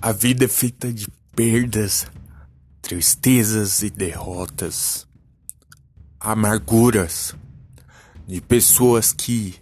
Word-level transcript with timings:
A 0.00 0.12
vida 0.12 0.44
é 0.44 0.48
feita 0.48 0.92
de 0.92 1.08
perdas, 1.34 2.06
tristezas 2.80 3.82
e 3.82 3.90
derrotas, 3.90 5.08
amarguras 6.20 7.34
de 8.24 8.40
pessoas 8.40 9.12
que 9.12 9.56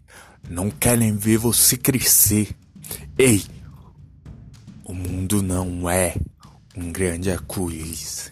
não 0.46 0.70
querem 0.70 1.16
ver 1.16 1.38
você 1.38 1.74
crescer. 1.74 2.54
Ei, 3.16 3.42
o 4.84 4.92
mundo 4.92 5.42
não 5.42 5.88
é 5.88 6.14
um 6.76 6.92
grande 6.92 7.30
arco-íris. 7.30 8.30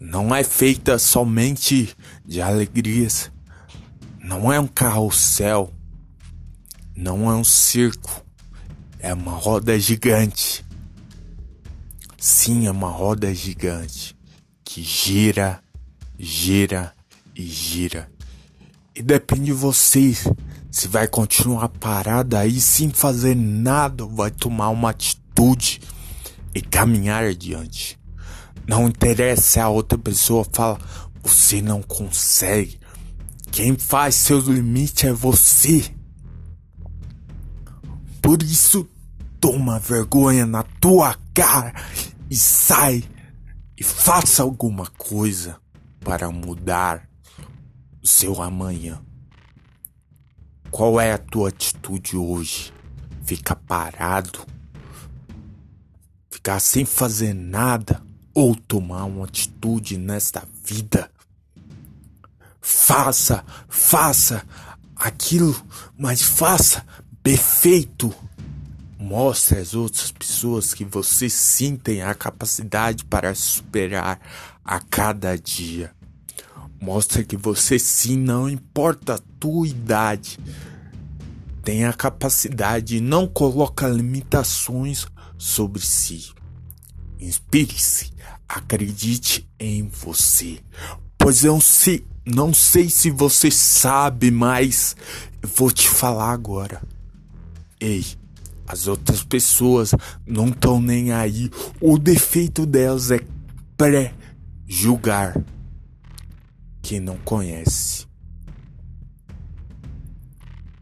Não 0.00 0.34
é 0.34 0.42
feita 0.42 0.98
somente 0.98 1.94
de 2.24 2.40
alegrias. 2.40 3.30
Não 4.18 4.50
é 4.50 4.58
um 4.58 4.66
carrossel. 4.66 5.74
Não 6.96 7.30
é 7.30 7.34
um 7.34 7.44
circo. 7.44 8.24
É 8.98 9.12
uma 9.12 9.32
roda 9.32 9.78
gigante 9.78 10.64
Sim, 12.24 12.68
é 12.68 12.70
uma 12.70 12.88
roda 12.88 13.34
gigante 13.34 14.16
que 14.62 14.80
gira, 14.80 15.60
gira 16.16 16.94
e 17.34 17.42
gira. 17.42 18.08
E 18.94 19.02
depende 19.02 19.46
de 19.46 19.52
vocês 19.52 20.28
se 20.70 20.86
vai 20.86 21.08
continuar 21.08 21.68
parado 21.68 22.36
aí 22.36 22.60
sem 22.60 22.90
fazer 22.90 23.34
nada, 23.34 24.06
vai 24.06 24.30
tomar 24.30 24.68
uma 24.68 24.90
atitude 24.90 25.80
e 26.54 26.62
caminhar 26.62 27.24
adiante. 27.24 27.98
Não 28.68 28.86
interessa 28.86 29.42
se 29.42 29.58
a 29.58 29.68
outra 29.68 29.98
pessoa 29.98 30.46
fala, 30.52 30.78
você 31.24 31.60
não 31.60 31.82
consegue. 31.82 32.78
Quem 33.50 33.76
faz 33.76 34.14
seus 34.14 34.44
limites 34.44 35.02
é 35.02 35.12
você. 35.12 35.92
Por 38.22 38.40
isso, 38.44 38.88
toma 39.40 39.80
vergonha 39.80 40.46
na 40.46 40.62
tua 40.62 41.16
cara 41.34 41.74
e 42.32 42.34
sai 42.34 43.04
e 43.76 43.84
faça 43.84 44.42
alguma 44.42 44.86
coisa 44.86 45.60
para 46.00 46.30
mudar 46.30 47.06
o 48.02 48.06
seu 48.06 48.40
amanhã. 48.40 49.02
Qual 50.70 50.98
é 50.98 51.12
a 51.12 51.18
tua 51.18 51.50
atitude 51.50 52.16
hoje? 52.16 52.72
Ficar 53.22 53.56
parado? 53.56 54.46
Ficar 56.30 56.58
sem 56.58 56.86
fazer 56.86 57.34
nada? 57.34 58.02
Ou 58.32 58.56
tomar 58.56 59.04
uma 59.04 59.26
atitude 59.26 59.98
nesta 59.98 60.42
vida? 60.64 61.10
Faça, 62.62 63.44
faça 63.68 64.42
aquilo, 64.96 65.54
mas 65.98 66.22
faça 66.22 66.82
perfeito. 67.22 68.10
Mostre 69.02 69.58
às 69.58 69.74
outras 69.74 70.12
pessoas 70.12 70.72
que 70.72 70.84
você 70.84 71.28
sim 71.28 71.74
tem 71.74 72.02
a 72.02 72.14
capacidade 72.14 73.04
para 73.04 73.34
superar 73.34 74.20
a 74.64 74.78
cada 74.78 75.36
dia. 75.36 75.92
Mostre 76.80 77.24
que 77.24 77.36
você 77.36 77.80
sim, 77.80 78.16
não 78.16 78.48
importa 78.48 79.14
a 79.14 79.18
tua 79.40 79.66
idade, 79.66 80.38
tem 81.64 81.84
a 81.84 81.92
capacidade 81.92 82.98
e 82.98 83.00
não 83.00 83.26
coloca 83.26 83.88
limitações 83.88 85.04
sobre 85.36 85.82
si. 85.82 86.30
Inspire-se, 87.18 88.12
acredite 88.48 89.50
em 89.58 89.88
você. 89.88 90.60
Pois 91.18 91.42
eu 91.42 91.60
sei, 91.60 92.06
não 92.24 92.54
sei 92.54 92.88
se 92.88 93.10
você 93.10 93.50
sabe, 93.50 94.30
mas 94.30 94.94
vou 95.42 95.72
te 95.72 95.88
falar 95.88 96.30
agora. 96.30 96.80
Ei, 97.80 98.21
as 98.72 98.86
outras 98.86 99.22
pessoas 99.22 99.94
não 100.26 100.48
estão 100.48 100.80
nem 100.80 101.12
aí. 101.12 101.50
O 101.78 101.98
defeito 101.98 102.64
delas 102.64 103.10
é 103.10 103.20
pré-julgar 103.76 105.38
quem 106.80 106.98
não 106.98 107.18
conhece. 107.18 108.06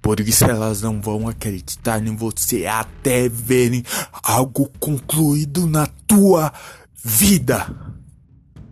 Por 0.00 0.20
isso 0.20 0.44
elas 0.44 0.80
não 0.82 1.00
vão 1.00 1.28
acreditar 1.28 2.00
em 2.06 2.14
você 2.14 2.64
até 2.64 3.28
verem 3.28 3.82
algo 4.22 4.70
concluído 4.78 5.66
na 5.66 5.86
tua 6.06 6.52
vida. 6.94 7.74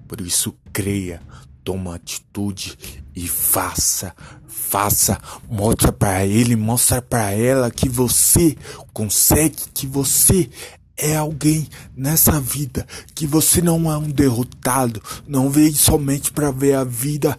Por 0.06 0.20
isso 0.20 0.56
creia, 0.72 1.20
toma 1.68 1.96
atitude 1.96 2.78
e 3.14 3.28
faça 3.28 4.14
faça, 4.46 5.18
mostra 5.48 5.90
para 5.90 6.26
ele, 6.26 6.56
mostra 6.56 7.00
para 7.00 7.30
ela 7.30 7.70
que 7.70 7.88
você 7.88 8.56
consegue, 8.92 9.56
que 9.72 9.86
você 9.86 10.48
é 10.94 11.16
alguém 11.16 11.68
nessa 11.96 12.38
vida, 12.38 12.86
que 13.14 13.26
você 13.26 13.62
não 13.62 13.90
é 13.90 13.96
um 13.96 14.10
derrotado, 14.10 15.02
não 15.26 15.48
veio 15.48 15.74
somente 15.74 16.30
para 16.32 16.50
ver 16.50 16.74
a 16.74 16.84
vida 16.84 17.38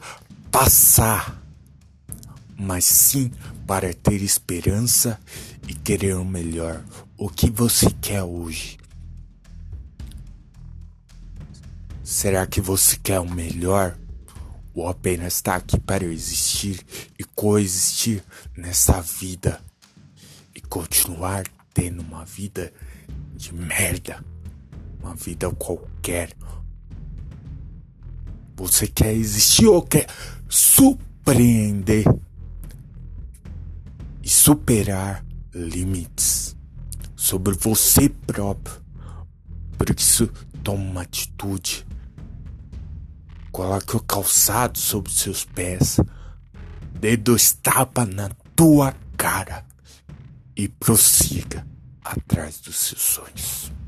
passar, 0.52 1.40
mas 2.58 2.86
sim 2.86 3.32
para 3.68 3.94
ter 3.94 4.24
esperança 4.24 5.20
e 5.68 5.74
querer 5.74 6.16
o 6.16 6.26
melhor. 6.26 6.84
O 7.16 7.30
que 7.30 7.50
você 7.50 7.92
quer 8.02 8.24
hoje? 8.24 8.78
Será 12.04 12.48
que 12.48 12.60
você 12.60 12.98
quer 12.98 13.20
o 13.20 13.30
melhor? 13.30 13.99
Ou 14.80 14.88
apenas 14.88 15.34
está 15.34 15.56
aqui 15.56 15.78
para 15.78 16.06
existir 16.06 16.86
e 17.18 17.24
coexistir 17.26 18.24
nessa 18.56 19.02
vida 19.02 19.62
e 20.56 20.62
continuar 20.62 21.44
tendo 21.74 22.02
uma 22.02 22.24
vida 22.24 22.72
de 23.36 23.54
merda, 23.54 24.24
uma 25.02 25.14
vida 25.16 25.52
qualquer. 25.52 26.32
Você 28.56 28.88
quer 28.88 29.14
existir 29.14 29.68
ou 29.68 29.82
quer 29.82 30.08
surpreender 30.48 32.06
e 34.24 34.30
superar 34.30 35.26
limites 35.54 36.56
sobre 37.18 37.54
você 37.54 38.08
próprio? 38.08 38.82
Por 39.78 39.90
isso, 39.90 40.28
toma 40.64 40.84
uma 40.84 41.02
atitude 41.02 41.86
Coloque 43.60 43.98
o 43.98 44.00
calçado 44.00 44.80
sobre 44.80 45.12
seus 45.12 45.44
pés, 45.44 46.00
dê 46.94 47.18
dois 47.18 47.52
tapas 47.52 48.08
na 48.08 48.30
tua 48.56 48.96
cara 49.18 49.66
e 50.56 50.70
prossiga 50.70 51.68
atrás 52.02 52.62
dos 52.62 52.78
seus 52.78 53.02
sonhos. 53.02 53.79